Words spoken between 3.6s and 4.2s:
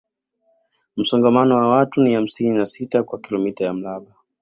ya mraba